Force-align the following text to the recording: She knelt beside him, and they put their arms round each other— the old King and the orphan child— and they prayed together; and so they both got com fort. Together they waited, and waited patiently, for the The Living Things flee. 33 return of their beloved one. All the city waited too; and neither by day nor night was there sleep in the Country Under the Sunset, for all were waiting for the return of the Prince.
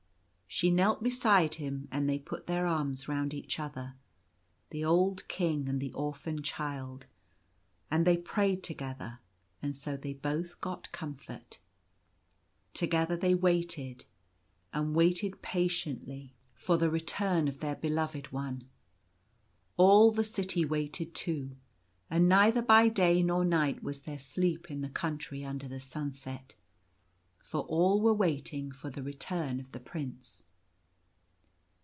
She 0.53 0.69
knelt 0.69 1.01
beside 1.01 1.53
him, 1.55 1.87
and 1.93 2.09
they 2.09 2.19
put 2.19 2.45
their 2.45 2.65
arms 2.67 3.07
round 3.07 3.33
each 3.33 3.57
other— 3.57 3.95
the 4.71 4.83
old 4.83 5.25
King 5.29 5.69
and 5.69 5.79
the 5.79 5.93
orphan 5.93 6.43
child— 6.43 7.05
and 7.89 8.05
they 8.05 8.17
prayed 8.17 8.61
together; 8.61 9.19
and 9.61 9.77
so 9.77 9.95
they 9.95 10.11
both 10.11 10.59
got 10.59 10.91
com 10.91 11.15
fort. 11.15 11.59
Together 12.73 13.15
they 13.15 13.33
waited, 13.33 14.03
and 14.73 14.93
waited 14.93 15.41
patiently, 15.41 16.35
for 16.53 16.75
the 16.75 16.87
The 16.87 16.91
Living 16.91 16.99
Things 16.99 17.11
flee. 17.11 17.15
33 17.15 17.37
return 17.37 17.47
of 17.47 17.59
their 17.61 17.75
beloved 17.77 18.31
one. 18.33 18.69
All 19.77 20.11
the 20.11 20.25
city 20.25 20.65
waited 20.65 21.15
too; 21.15 21.55
and 22.09 22.27
neither 22.27 22.61
by 22.61 22.89
day 22.89 23.23
nor 23.23 23.45
night 23.45 23.81
was 23.81 24.01
there 24.01 24.19
sleep 24.19 24.69
in 24.69 24.81
the 24.81 24.89
Country 24.89 25.45
Under 25.45 25.69
the 25.69 25.79
Sunset, 25.79 26.55
for 27.39 27.63
all 27.63 27.99
were 27.99 28.13
waiting 28.13 28.71
for 28.71 28.89
the 28.89 29.03
return 29.03 29.59
of 29.59 29.69
the 29.73 29.79
Prince. 29.79 30.43